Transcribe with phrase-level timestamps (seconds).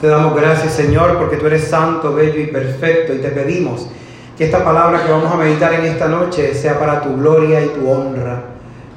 [0.00, 3.14] Te damos gracias, Señor, porque tú eres santo, bello y perfecto.
[3.14, 3.88] Y te pedimos
[4.36, 7.68] que esta palabra que vamos a meditar en esta noche sea para tu gloria y
[7.68, 8.42] tu honra.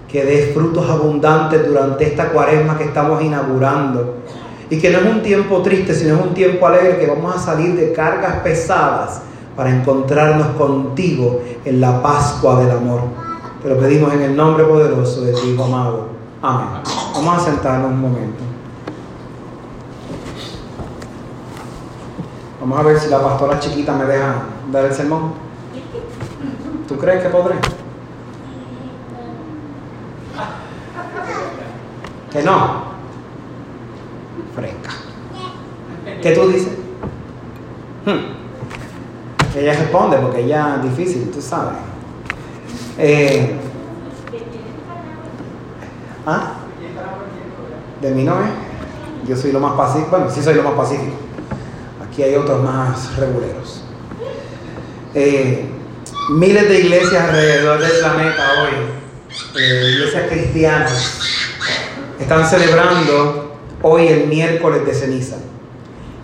[0.07, 4.17] Que des frutos abundantes durante esta cuaresma que estamos inaugurando.
[4.69, 7.39] Y que no es un tiempo triste, sino es un tiempo alegre, que vamos a
[7.39, 9.21] salir de cargas pesadas
[9.55, 13.01] para encontrarnos contigo en la Pascua del amor.
[13.61, 16.09] Te lo pedimos en el nombre poderoso de tu Hijo amado.
[16.41, 16.67] Amén.
[17.13, 18.46] Vamos a sentarnos un momento.
[22.67, 25.31] Vamos a ver si la pastora chiquita me deja dar el sermón.
[26.85, 27.55] ¿Tú crees que podré?
[32.29, 32.81] Que no.
[34.53, 34.89] Fresca.
[36.21, 36.73] ¿Qué tú dices?
[38.05, 39.57] Hmm.
[39.57, 41.77] Ella responde porque ella es difícil, tú sabes.
[42.97, 43.57] Eh,
[46.25, 46.51] ¿Ah?
[48.01, 48.49] De mí no es.
[49.25, 50.09] Yo soy lo más pacífico.
[50.11, 51.26] Bueno, sí soy lo más pacífico.
[52.17, 53.83] Aquí hay otros más reguleros.
[55.13, 55.67] Eh,
[56.31, 61.19] miles de iglesias alrededor del planeta hoy, eh, iglesias cristianas,
[62.19, 65.35] están celebrando hoy el miércoles de ceniza.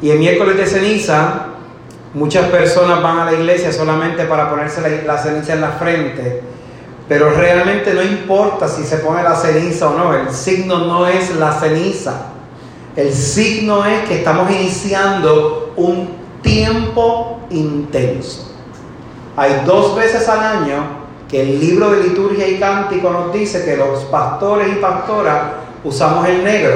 [0.01, 1.49] Y el miércoles de ceniza
[2.15, 6.41] Muchas personas van a la iglesia solamente para ponerse la, ceniza en la frente,
[7.07, 11.35] pero realmente no importa si se pone la ceniza o no, el signo no es
[11.35, 12.29] la ceniza.
[12.95, 16.09] El signo es que estamos iniciando un
[16.41, 18.53] tiempo intenso.
[19.35, 23.77] Hay dos veces al año que el libro de liturgia y cántico nos dice que
[23.77, 25.41] los pastores y pastoras
[25.83, 26.73] usamos el negro,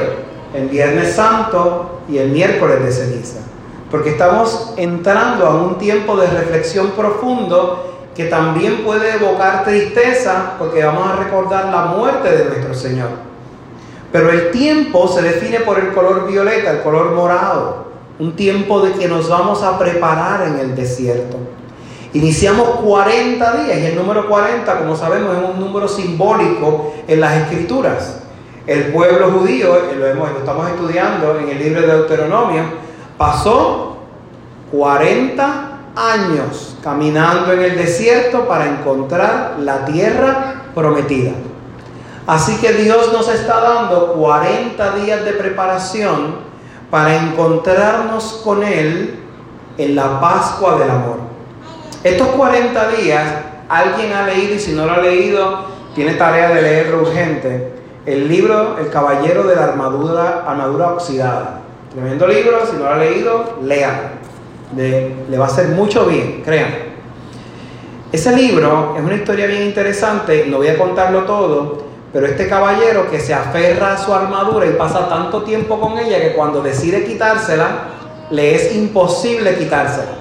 [0.53, 3.39] el Viernes Santo y el miércoles de ceniza
[3.89, 10.83] porque estamos entrando a un tiempo de reflexión profundo que también puede evocar tristeza, porque
[10.83, 13.09] vamos a recordar la muerte de nuestro Señor.
[14.11, 17.87] Pero el tiempo se define por el color violeta, el color morado,
[18.19, 21.37] un tiempo de que nos vamos a preparar en el desierto.
[22.13, 27.35] Iniciamos 40 días y el número 40, como sabemos, es un número simbólico en las
[27.41, 28.23] escrituras.
[28.65, 32.87] El pueblo judío, lo, lo estamos estudiando en el libro de Deuteronomio,
[33.17, 33.97] Pasó
[34.71, 41.31] 40 años caminando en el desierto para encontrar la tierra prometida.
[42.27, 46.46] Así que Dios nos está dando 40 días de preparación
[46.89, 49.19] para encontrarnos con Él
[49.77, 51.17] en la Pascua del Amor.
[52.03, 53.25] Estos 40 días,
[53.67, 55.65] alguien ha leído y si no lo ha leído,
[55.95, 57.73] tiene tarea de leerlo urgente.
[58.05, 61.61] El libro El Caballero de la Armadura, Oxidada.
[61.91, 64.11] Tremendo libro, si no lo ha leído, lean.
[64.75, 66.87] le va a hacer mucho bien, crean.
[68.11, 71.86] Ese libro es una historia bien interesante, no voy a contarlo todo,
[72.17, 76.19] pero este caballero que se aferra a su armadura y pasa tanto tiempo con ella
[76.19, 77.89] que cuando decide quitársela,
[78.31, 80.13] le es imposible quitársela.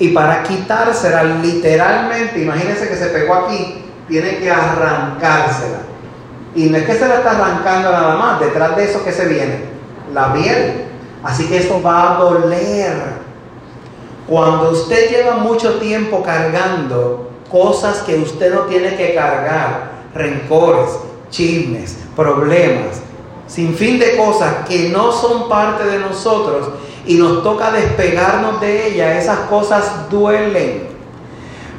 [0.00, 5.82] Y para quitársela, literalmente, imagínense que se pegó aquí, tiene que arrancársela.
[6.56, 9.26] Y no es que se la está arrancando nada más, detrás de eso que se
[9.26, 9.60] viene
[10.12, 10.86] la piel.
[11.22, 12.92] Así que esto va a doler.
[14.26, 20.90] Cuando usted lleva mucho tiempo cargando cosas que usted no tiene que cargar, rencores,
[21.30, 23.00] chismes, problemas,
[23.46, 26.68] sin fin de cosas que no son parte de nosotros
[27.06, 30.94] y nos toca despegarnos de ellas, esas cosas duelen.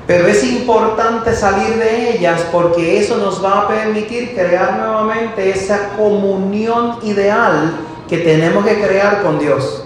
[0.06, 5.90] Pero es importante salir de ellas porque eso nos va a permitir crear nuevamente esa
[5.98, 9.84] comunión ideal que tenemos que crear con Dios.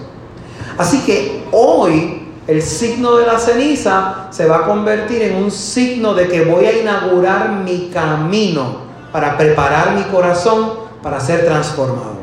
[0.78, 2.19] Así que hoy
[2.50, 6.66] el signo de la ceniza se va a convertir en un signo de que voy
[6.66, 8.78] a inaugurar mi camino
[9.12, 10.72] para preparar mi corazón
[11.04, 12.18] para ser transformado.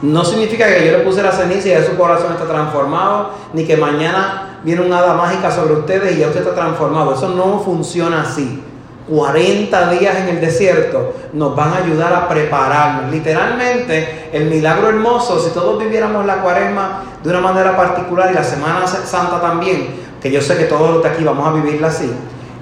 [0.00, 3.64] No significa que yo le puse la ceniza y ya su corazón está transformado, ni
[3.64, 7.12] que mañana viene una hada mágica sobre ustedes y ya usted está transformado.
[7.12, 8.62] Eso no funciona así.
[9.08, 13.10] 40 días en el desierto nos van a ayudar a prepararnos.
[13.10, 18.44] Literalmente, el milagro hermoso, si todos viviéramos la cuaresma de una manera particular y la
[18.44, 19.88] Semana Santa también,
[20.20, 22.10] que yo sé que todos los de aquí vamos a vivirla así,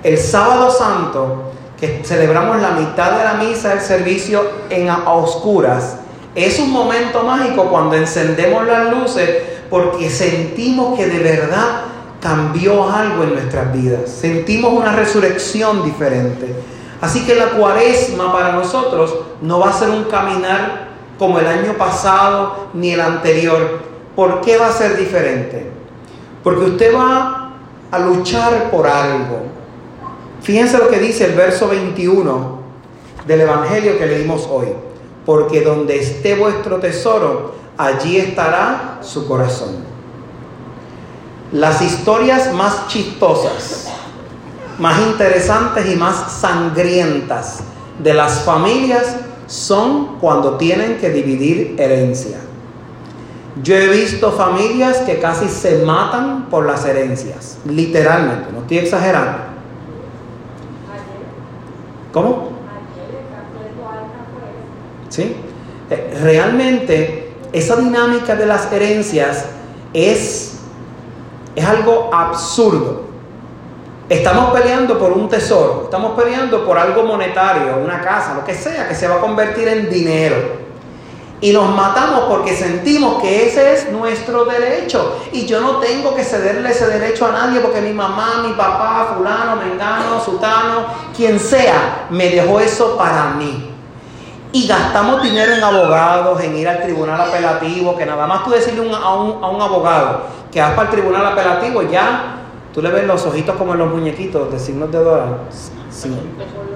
[0.03, 5.97] el sábado santo, que celebramos la mitad de la misa del servicio en a oscuras,
[6.35, 9.29] es un momento mágico cuando encendemos las luces
[9.69, 11.83] porque sentimos que de verdad
[12.21, 14.11] cambió algo en nuestras vidas.
[14.11, 16.55] Sentimos una resurrección diferente.
[17.01, 20.89] Así que la cuaresma para nosotros no va a ser un caminar
[21.19, 23.81] como el año pasado ni el anterior.
[24.15, 25.71] ¿Por qué va a ser diferente?
[26.43, 27.53] Porque usted va
[27.91, 29.43] a luchar por algo.
[30.43, 32.61] Fíjense lo que dice el verso 21
[33.27, 34.69] del Evangelio que leímos hoy.
[35.27, 39.90] porque donde esté vuestro tesoro, allí estará su corazón.
[41.53, 43.89] Las historias más chistosas,
[44.79, 47.61] más interesantes y más sangrientas
[48.03, 49.17] de las familias
[49.47, 52.39] son cuando tienen que dividir herencia.
[53.63, 59.39] Yo he visto familias que casi se matan por las herencias, literalmente, no estoy exagerando.
[62.13, 62.51] ¿Cómo?
[65.09, 65.35] ¿Sí?
[65.91, 69.47] Eh, realmente esa dinámica de las herencias
[69.93, 70.50] es,
[71.61, 73.03] es algo absurdo.
[74.09, 78.89] Estamos peleando por un tesoro, estamos peleando por algo monetario, una casa, lo que sea,
[78.89, 80.61] que se va a convertir en dinero.
[81.43, 85.17] Y nos matamos porque sentimos que ese es nuestro derecho.
[85.33, 89.15] Y yo no tengo que cederle ese derecho a nadie porque mi mamá, mi papá,
[89.17, 90.87] fulano, mengano, sutano,
[91.17, 93.70] quien sea, me dejó eso para mí.
[94.53, 98.81] Y gastamos dinero en abogados, en ir al tribunal apelativo, que nada más tú decirle
[98.81, 102.37] a, un, a un abogado que vas para el tribunal apelativo, ya
[102.75, 105.39] tú le ves los ojitos como en los muñequitos de signos de dólar.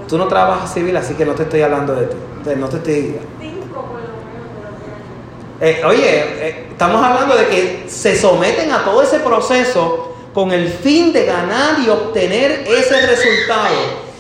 [0.09, 2.17] Tú no trabajas civil, así que no te estoy hablando de ti.
[2.56, 3.19] No te estoy...
[5.61, 10.69] Eh, oye, eh, estamos hablando de que se someten a todo ese proceso con el
[10.69, 13.75] fin de ganar y obtener ese resultado,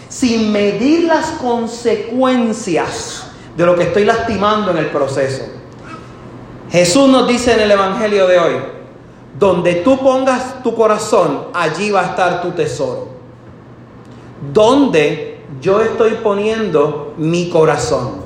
[0.08, 3.24] sin medir las consecuencias
[3.56, 5.44] de lo que estoy lastimando en el proceso.
[6.70, 8.54] Jesús nos dice en el Evangelio de hoy,
[9.38, 13.08] donde tú pongas tu corazón, allí va a estar tu tesoro.
[14.52, 18.22] Donde yo estoy poniendo mi corazón.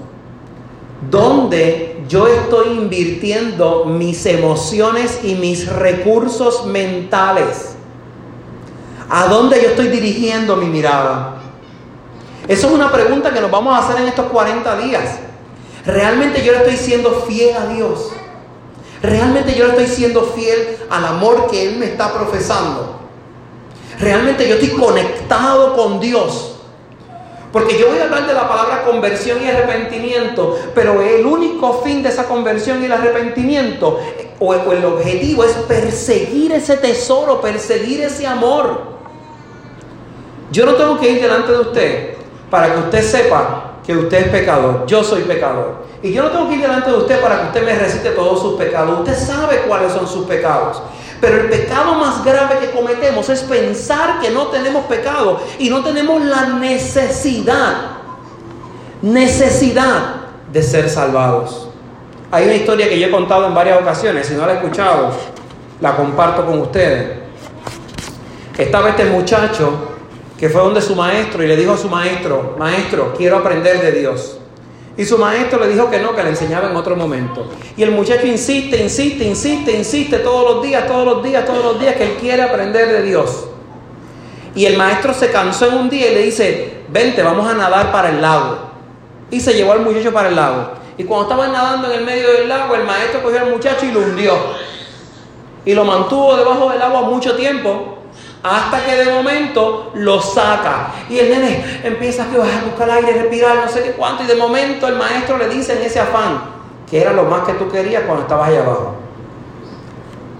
[1.10, 7.76] Donde yo estoy invirtiendo mis emociones y mis recursos mentales.
[9.10, 11.37] ¿A dónde yo estoy dirigiendo mi mirada?
[12.48, 15.18] Eso es una pregunta que nos vamos a hacer en estos 40 días.
[15.84, 18.10] ¿Realmente yo le estoy siendo fiel a Dios?
[19.02, 23.00] ¿Realmente yo le estoy siendo fiel al amor que Él me está profesando?
[24.00, 26.56] ¿Realmente yo estoy conectado con Dios?
[27.52, 32.02] Porque yo voy a hablar de la palabra conversión y arrepentimiento, pero el único fin
[32.02, 34.00] de esa conversión y el arrepentimiento,
[34.38, 38.98] o el objetivo es perseguir ese tesoro, perseguir ese amor.
[40.50, 42.17] Yo no tengo que ir delante de usted
[42.50, 44.86] para que usted sepa que usted es pecador.
[44.86, 45.86] Yo soy pecador.
[46.02, 48.40] Y yo no tengo que ir delante de usted para que usted me recite todos
[48.40, 49.00] sus pecados.
[49.00, 50.82] Usted sabe cuáles son sus pecados.
[51.20, 55.82] Pero el pecado más grave que cometemos es pensar que no tenemos pecado y no
[55.82, 57.74] tenemos la necesidad,
[59.02, 60.16] necesidad
[60.52, 61.70] de ser salvados.
[62.30, 65.10] Hay una historia que yo he contado en varias ocasiones, si no la he escuchado,
[65.80, 67.18] la comparto con ustedes.
[68.56, 69.97] Estaba este muchacho
[70.38, 73.92] que fue donde su maestro y le dijo a su maestro, maestro, quiero aprender de
[73.92, 74.38] Dios.
[74.96, 77.46] Y su maestro le dijo que no, que le enseñaba en otro momento.
[77.76, 81.80] Y el muchacho insiste, insiste, insiste, insiste todos los días, todos los días, todos los
[81.80, 83.46] días que él quiere aprender de Dios.
[84.54, 87.90] Y el maestro se cansó en un día y le dice, vente, vamos a nadar
[87.92, 88.58] para el lago.
[89.30, 90.70] Y se llevó al muchacho para el lago.
[90.96, 93.92] Y cuando estaban nadando en el medio del lago, el maestro cogió al muchacho y
[93.92, 94.34] lo hundió.
[95.64, 97.97] Y lo mantuvo debajo del agua mucho tiempo
[98.42, 100.92] hasta que de momento lo saca.
[101.08, 104.22] Y el nene empieza a buscar aire, respirar, no sé qué cuánto.
[104.24, 106.40] Y de momento el maestro le dice en ese afán,
[106.88, 108.94] que era lo más que tú querías cuando estabas allá abajo.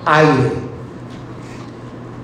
[0.04, 0.68] Aire.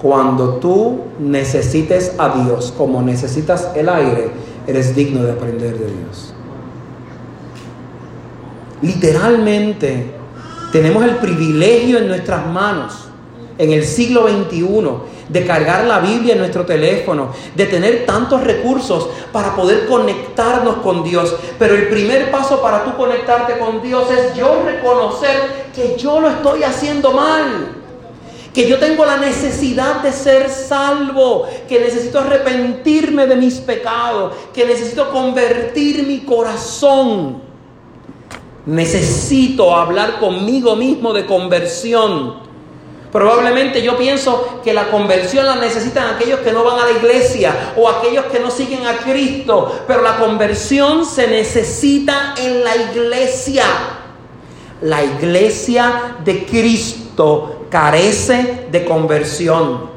[0.00, 4.30] Cuando tú necesites a Dios como necesitas el aire,
[4.66, 6.34] eres digno de aprender de Dios.
[8.82, 10.12] Literalmente,
[10.72, 13.08] tenemos el privilegio en nuestras manos,
[13.56, 14.64] en el siglo XXI,
[15.28, 21.02] de cargar la Biblia en nuestro teléfono, de tener tantos recursos para poder conectarnos con
[21.02, 21.34] Dios.
[21.58, 26.28] Pero el primer paso para tú conectarte con Dios es yo reconocer que yo lo
[26.28, 27.76] estoy haciendo mal.
[28.52, 34.64] Que yo tengo la necesidad de ser salvo, que necesito arrepentirme de mis pecados, que
[34.64, 37.42] necesito convertir mi corazón.
[38.64, 42.53] Necesito hablar conmigo mismo de conversión.
[43.14, 47.74] Probablemente yo pienso que la conversión la necesitan aquellos que no van a la iglesia
[47.76, 53.66] o aquellos que no siguen a Cristo, pero la conversión se necesita en la iglesia.
[54.80, 59.90] La iglesia de Cristo carece de conversión.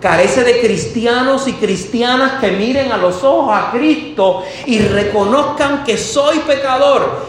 [0.00, 5.98] Carece de cristianos y cristianas que miren a los ojos a Cristo y reconozcan que
[5.98, 7.20] soy pecador,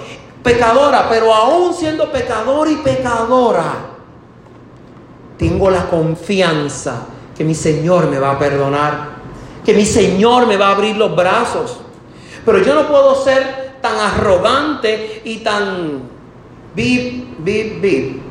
[0.43, 3.88] pecadora, pero aún siendo pecador y pecadora,
[5.39, 9.19] tengo la confianza que mi Señor me va a perdonar,
[9.65, 11.79] que mi Señor me va a abrir los brazos.
[12.45, 16.01] Pero yo no puedo ser tan arrogante y tan
[16.75, 18.21] bip, bip, bip,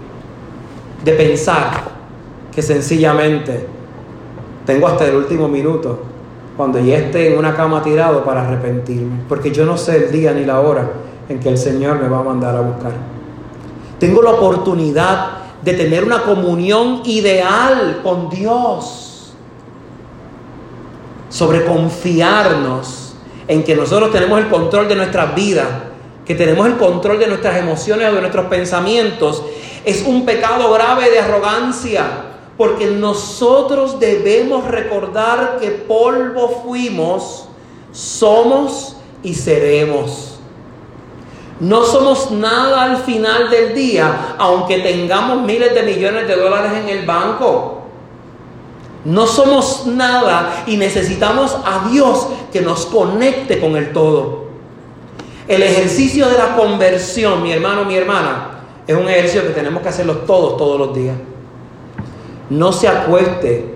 [1.02, 1.82] de pensar
[2.54, 3.66] que sencillamente
[4.66, 6.00] tengo hasta el último minuto
[6.58, 10.32] cuando ya esté en una cama tirado para arrepentirme, porque yo no sé el día
[10.34, 10.90] ni la hora
[11.28, 12.92] en que el Señor me va a mandar a buscar.
[13.98, 15.37] Tengo la oportunidad
[15.68, 19.32] de tener una comunión ideal con Dios,
[21.28, 23.12] sobre confiarnos
[23.46, 25.90] en que nosotros tenemos el control de nuestra vida,
[26.24, 29.42] que tenemos el control de nuestras emociones o de nuestros pensamientos,
[29.84, 32.06] es un pecado grave de arrogancia
[32.56, 37.46] porque nosotros debemos recordar que polvo fuimos,
[37.92, 40.37] somos y seremos.
[41.60, 46.88] No somos nada al final del día, aunque tengamos miles de millones de dólares en
[46.88, 47.82] el banco.
[49.04, 54.48] No somos nada y necesitamos a Dios que nos conecte con el todo.
[55.46, 58.50] El ejercicio de la conversión, mi hermano, mi hermana,
[58.86, 61.16] es un ejercicio que tenemos que hacerlo todos, todos los días
[62.50, 63.74] no se acueste,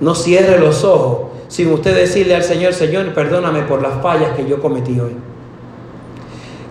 [0.00, 4.46] no cierre los ojos sin usted decirle al Señor, Señor, perdóname por las fallas que
[4.46, 5.16] yo cometí hoy.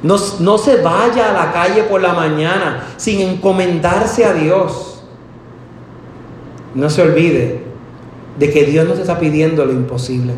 [0.01, 0.17] No,
[0.57, 5.03] se vaya a la calle por la mañana sin encomendarse a Dios.
[6.73, 7.63] No se olvide
[8.37, 10.33] de que Dios no te está pidiendo lo imposible.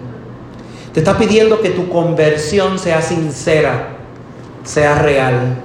[0.94, 3.90] Te está pidiendo que tu conversión sea sincera,
[4.64, 5.58] sea real.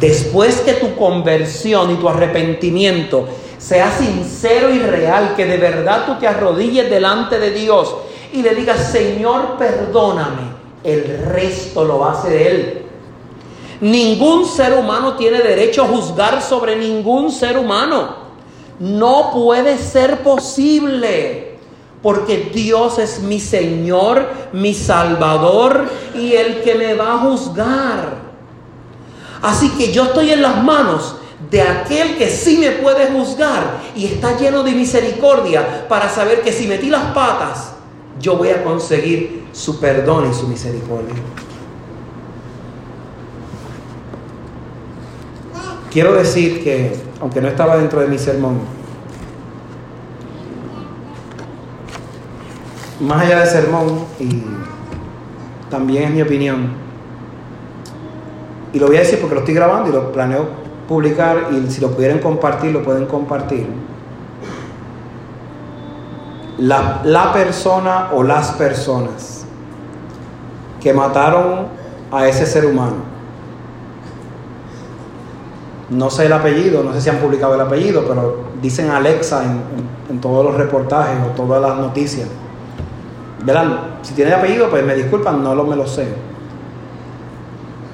[0.00, 3.28] Después que tu conversión y tu arrepentimiento
[3.58, 7.94] sea sincero y real, que de verdad tú te arrodilles delante de Dios
[8.32, 12.81] y le digas, Señor, perdóname, el resto lo hace Él.
[13.82, 18.14] Ningún ser humano tiene derecho a juzgar sobre ningún ser humano.
[18.78, 21.58] No puede ser posible.
[22.00, 28.18] Porque Dios es mi Señor, mi Salvador y el que me va a juzgar.
[29.42, 31.16] Así que yo estoy en las manos
[31.50, 36.52] de aquel que sí me puede juzgar y está lleno de misericordia para saber que
[36.52, 37.72] si metí las patas,
[38.20, 41.14] yo voy a conseguir su perdón y su misericordia.
[45.92, 48.60] Quiero decir que, aunque no estaba dentro de mi sermón,
[52.98, 54.42] más allá de sermón, y
[55.68, 56.70] también es mi opinión,
[58.72, 61.82] y lo voy a decir porque lo estoy grabando y lo planeo publicar y si
[61.82, 63.66] lo pudieran compartir, lo pueden compartir.
[66.58, 69.44] La, la persona o las personas
[70.80, 71.66] que mataron
[72.10, 73.11] a ese ser humano.
[75.92, 80.20] No sé el apellido, no sé si han publicado el apellido, pero dicen Alexa en,
[80.20, 82.28] todos los reportajes o todas las noticias.
[83.44, 86.06] Verán, si tiene apellido, pues me disculpan, no lo, me lo sé.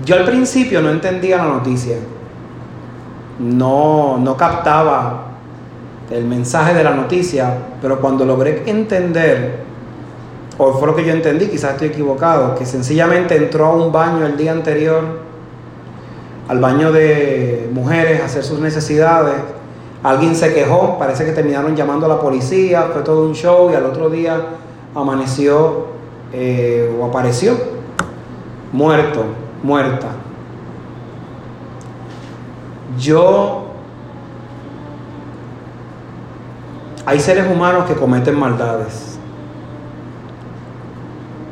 [0.04, 1.96] Yo al principio no entendía la noticia
[3.38, 5.26] no, no captaba
[6.10, 9.60] el mensaje de la noticia, pero cuando logré entender,
[10.56, 14.26] o fue lo que yo entendí, quizás estoy equivocado, que sencillamente entró a un baño
[14.26, 15.27] el día anterior,
[16.48, 19.34] al baño de mujeres, hacer sus necesidades,
[20.02, 23.74] alguien se quejó, parece que terminaron llamando a la policía, fue todo un show y
[23.74, 24.40] al otro día
[24.94, 25.86] amaneció
[26.32, 27.54] eh, o apareció
[28.72, 29.24] muerto,
[29.62, 30.08] muerta.
[32.98, 33.64] Yo...
[37.06, 39.18] Hay seres humanos que cometen maldades.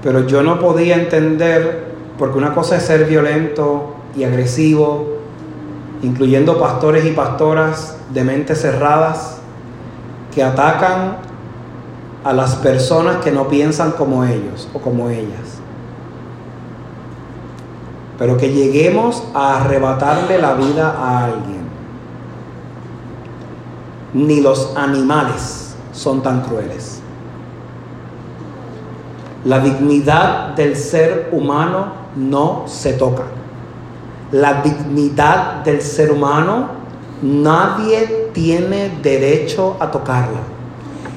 [0.03, 5.19] Pero yo no podía entender, porque una cosa es ser violento y agresivo,
[6.03, 9.39] incluyendo pastores y pastoras de mentes cerradas
[10.35, 11.19] que atacan
[12.25, 15.57] a las personas que no piensan como ellos o como ellas
[18.19, 21.67] pero que lleguemos a arrebatarle la vida a alguien.
[24.15, 27.01] Ni los animales son tan crueles.
[29.45, 33.25] La dignidad del ser humano no se toca.
[34.33, 36.69] La dignidad del ser humano
[37.23, 40.41] nadie tiene derecho a tocarla.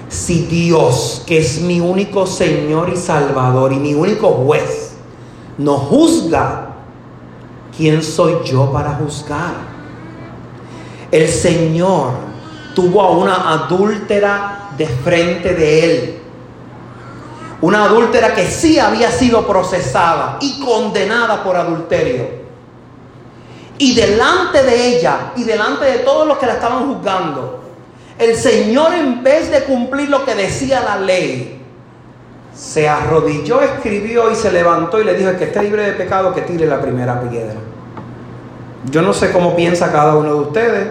[0.07, 4.93] Si Dios, que es mi único Señor y Salvador y mi único juez,
[5.57, 6.69] no juzga
[7.79, 9.53] ¿quién soy yo para juzgar?
[11.09, 12.11] El Señor
[12.75, 16.19] tuvo a una adúltera de frente de él.
[17.61, 22.38] Una adúltera que sí había sido procesada y condenada por adulterio.
[23.79, 27.63] Y delante de ella y delante de todos los que la estaban juzgando,
[28.19, 31.59] el Señor en vez de cumplir lo que decía la ley,
[32.53, 36.33] se arrodilló, escribió y se levantó y le dijo, el que esté libre de pecado,
[36.33, 37.55] que tire la primera piedra.
[38.91, 40.87] Yo no sé cómo piensa cada uno de ustedes.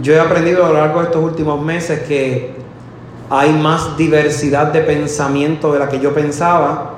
[0.00, 2.54] Yo he aprendido a lo largo de estos últimos meses que
[3.30, 6.96] hay más diversidad de pensamiento de la que yo pensaba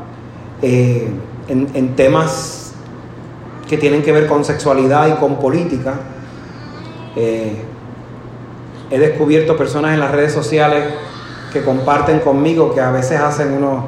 [0.63, 1.09] eh,
[1.49, 2.64] en, temas
[3.69, 5.95] que tienen que ver con sexualidad y con política.
[7.17, 7.57] Eh,
[8.91, 10.85] he descubierto personas en las redes sociales
[11.53, 13.85] que comparten conmigo que a veces hacen unos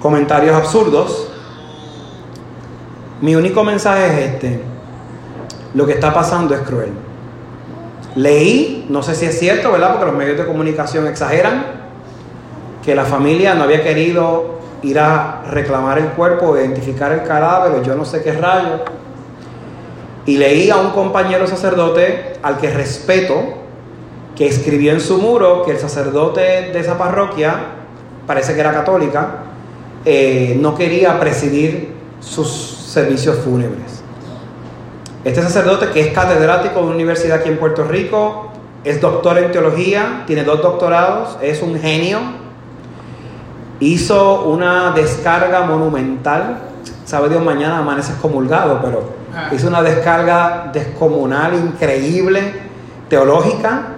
[0.00, 1.30] comentarios absurdos
[3.20, 4.60] mi único mensaje es este.
[5.74, 6.90] Lo que está pasando es cruel.
[8.14, 9.92] Leí, no sé si es cierto, ¿verdad?
[9.92, 11.64] Porque los medios de comunicación exageran,
[12.84, 17.96] que la familia no había querido ir a reclamar el cuerpo, identificar el cadáver, yo
[17.96, 18.80] no sé qué rayo.
[20.24, 23.34] Y leí a un compañero sacerdote al que respeto,
[24.36, 26.40] que escribió en su muro que el sacerdote
[26.72, 27.54] de esa parroquia,
[28.26, 29.42] parece que era católica,
[30.04, 34.02] eh, no quería presidir sus servicios fúnebres.
[35.24, 38.52] Este sacerdote, que es catedrático de una universidad aquí en Puerto Rico,
[38.84, 42.20] es doctor en teología, tiene dos doctorados, es un genio,
[43.80, 46.58] hizo una descarga monumental,
[47.04, 49.48] sabe Dios, mañana amaneces comulgado, pero ah.
[49.52, 52.54] hizo una descarga descomunal, increíble,
[53.08, 53.94] teológica,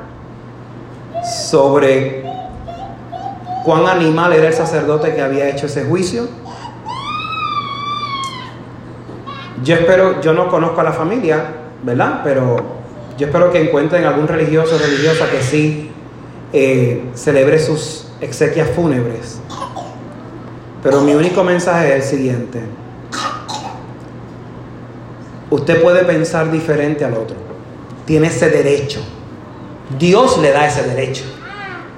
[1.49, 2.25] sobre
[3.65, 6.29] cuán animal era el sacerdote que había hecho ese juicio
[9.65, 11.45] Yo espero, yo no conozco a la familia,
[11.83, 12.21] ¿verdad?
[12.23, 12.57] Pero
[13.17, 15.91] yo espero que encuentren algún religioso o religiosa que sí
[16.53, 19.41] eh, celebre sus exequias fúnebres.
[20.89, 22.63] Pero mi único mensaje es el siguiente.
[25.51, 27.37] Usted puede pensar diferente al otro.
[28.07, 29.03] Tiene ese derecho.
[29.99, 31.25] Dios le da ese derecho.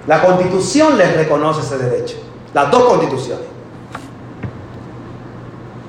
[0.08, 2.16] La constitución le reconoce ese derecho.
[2.52, 3.46] Las dos constituciones.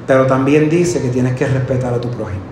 [0.06, 2.44] Pero también dice que tienes que respetar a tu prójimo.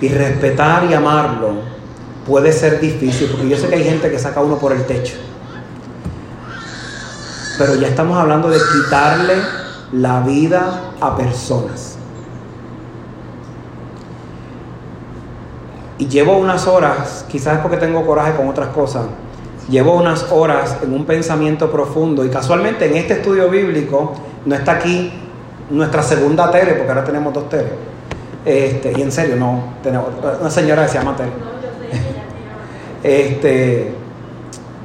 [0.00, 1.52] Y respetar y amarlo
[2.26, 5.18] puede ser difícil, porque yo sé que hay gente que saca uno por el techo.
[7.58, 9.34] Pero ya estamos hablando de quitarle
[9.92, 11.96] la vida a personas.
[15.98, 19.06] Y llevo unas horas, quizás porque tengo coraje con otras cosas,
[19.68, 24.12] llevo unas horas en un pensamiento profundo y casualmente en este estudio bíblico
[24.44, 25.12] no está aquí
[25.70, 27.72] nuestra segunda tele, porque ahora tenemos dos teles.
[28.44, 30.08] Este, y en serio, no, tenemos
[30.40, 31.32] una señora que se llama Tele.
[33.02, 33.92] este,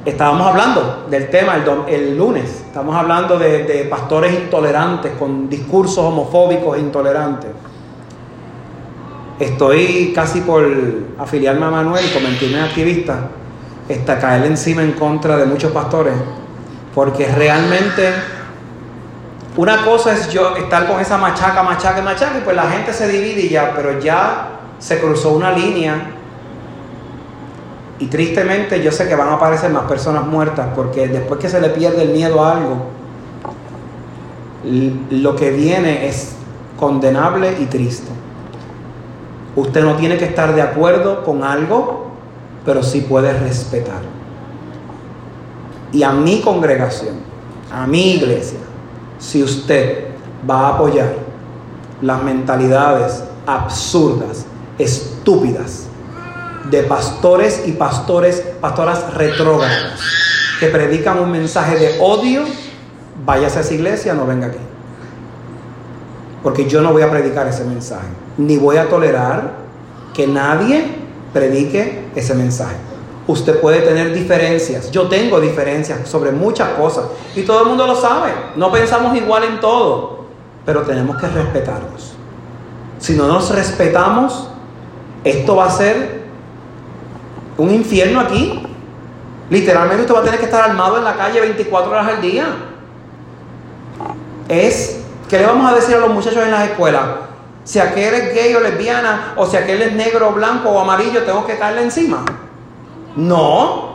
[0.04, 6.80] estábamos hablando del tema el, lunes, estamos hablando de, pastores intolerantes, con discursos homofóbicos e
[6.80, 7.50] intolerantes.
[9.38, 10.64] Estoy casi por
[11.18, 13.28] afiliarme a Manuel y convertirme en activista,
[13.90, 16.14] hasta caer encima en contra de muchos pastores,
[16.94, 18.12] porque realmente
[19.56, 23.08] una cosa es yo estar con esa machaca, machaca, machaca, y pues la gente se
[23.08, 25.94] divide y ya, pero ya se cruzó una línea.
[27.98, 31.60] Y tristemente yo sé que van a aparecer más personas muertas, porque después que se
[31.60, 32.76] le pierde el miedo a algo,
[35.10, 36.34] lo que viene es
[36.78, 38.10] condenable y triste.
[39.54, 42.06] Usted no tiene que estar de acuerdo con algo,
[42.64, 44.00] pero sí puede respetar.
[45.92, 47.16] Y a mi congregación,
[47.70, 48.58] a mi iglesia,
[49.18, 50.06] si usted
[50.48, 51.14] va a apoyar
[52.00, 54.46] las mentalidades absurdas,
[54.78, 55.88] estúpidas,
[56.70, 60.00] de pastores y pastores, pastoras retrógradas,
[60.60, 62.42] que predican un mensaje de odio,
[63.24, 64.58] váyase a esa iglesia, no venga aquí.
[66.42, 69.54] Porque yo no voy a predicar ese mensaje, ni voy a tolerar
[70.14, 70.84] que nadie
[71.32, 72.76] predique ese mensaje.
[73.26, 74.90] Usted puede tener diferencias.
[74.90, 77.04] Yo tengo diferencias sobre muchas cosas.
[77.36, 78.32] Y todo el mundo lo sabe.
[78.56, 80.24] No pensamos igual en todo.
[80.66, 82.14] Pero tenemos que respetarnos.
[82.98, 84.48] Si no nos respetamos,
[85.22, 86.21] esto va a ser
[87.62, 88.60] un infierno aquí.
[89.48, 92.46] Literalmente usted va a tener que estar armado en la calle 24 horas al día.
[94.48, 97.02] Es, ¿qué le vamos a decir a los muchachos en las escuelas?
[97.64, 101.46] Si aquel es gay o lesbiana, o si aquel es negro, blanco o amarillo, tengo
[101.46, 102.24] que caerle encima.
[103.14, 103.92] No.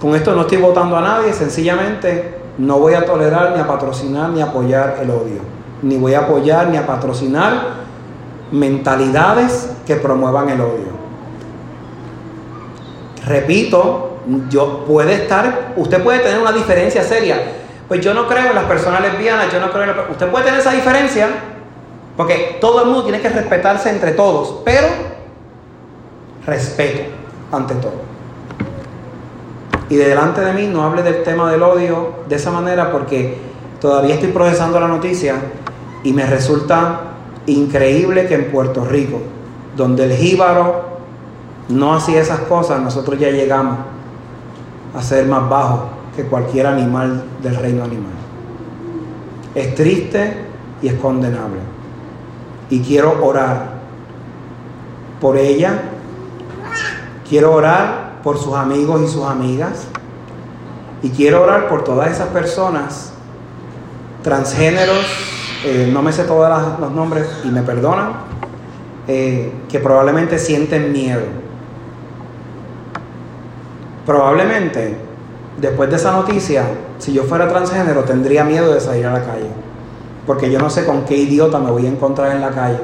[0.00, 4.30] Con esto no estoy votando a nadie, sencillamente no voy a tolerar ni a patrocinar
[4.30, 5.42] ni a apoyar el odio.
[5.82, 7.79] Ni voy a apoyar ni a patrocinar
[8.52, 11.00] mentalidades que promuevan el odio.
[13.26, 17.38] Repito, yo puede estar, usted puede tener una diferencia seria.
[17.88, 20.60] Pues yo no creo en las personas lesbianas, yo no creo en usted puede tener
[20.60, 21.28] esa diferencia,
[22.16, 24.86] porque todo el mundo tiene que respetarse entre todos, pero
[26.46, 27.02] respeto
[27.52, 28.10] ante todo.
[29.88, 33.38] Y de delante de mí no hable del tema del odio de esa manera porque
[33.80, 35.34] todavía estoy procesando la noticia
[36.04, 37.00] y me resulta
[37.46, 39.20] increíble que en Puerto Rico,
[39.76, 40.84] donde el jíbaro
[41.68, 43.78] no hacía esas cosas, nosotros ya llegamos
[44.94, 45.80] a ser más bajos
[46.16, 48.12] que cualquier animal del reino animal.
[49.54, 50.44] Es triste
[50.82, 51.60] y es condenable.
[52.68, 53.80] Y quiero orar
[55.20, 55.82] por ella.
[57.28, 59.86] Quiero orar por sus amigos y sus amigas.
[61.02, 63.12] Y quiero orar por todas esas personas
[64.22, 65.06] transgéneros,
[65.64, 68.12] eh, no me sé todos los nombres y me perdonan,
[69.06, 71.22] eh, que probablemente sienten miedo.
[74.06, 74.96] Probablemente,
[75.60, 76.64] después de esa noticia,
[76.98, 79.50] si yo fuera transgénero, tendría miedo de salir a la calle.
[80.26, 82.78] Porque yo no sé con qué idiota me voy a encontrar en la calle.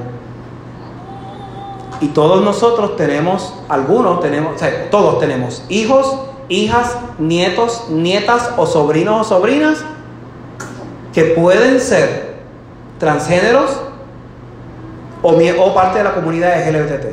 [2.01, 8.67] Y todos nosotros tenemos, algunos tenemos, o sea, todos tenemos hijos, hijas, nietos, nietas o
[8.67, 9.83] sobrinos o sobrinas
[11.15, 12.26] que pueden ser
[12.99, 13.81] transgéneros
[15.23, 17.07] o, parte de la comunidad LGBT.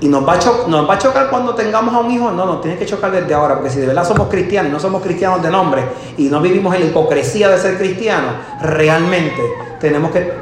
[0.00, 2.60] Y nos va, a nos va a chocar cuando tengamos a un hijo, no, nos
[2.60, 5.50] tiene que chocar desde ahora, porque si de verdad somos cristianos, no somos cristianos de
[5.50, 5.84] nombre
[6.16, 9.40] y no vivimos en la hipocresía de ser cristianos, realmente
[9.80, 10.32] tenemos que,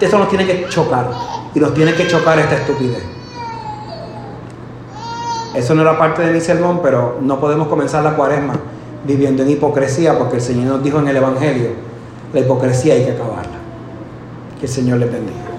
[0.00, 1.10] eso nos tiene que chocar
[1.54, 3.02] y nos tiene que chocar esta estupidez.
[5.54, 8.54] Eso no era parte de mi sermón, pero no podemos comenzar la cuaresma
[9.04, 11.91] viviendo en hipocresía, porque el Señor nos dijo en el Evangelio,
[12.32, 13.58] la hipocresía hay que acabarla.
[14.58, 15.51] Que el Señor le bendiga.